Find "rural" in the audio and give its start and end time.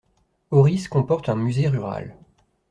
1.67-2.17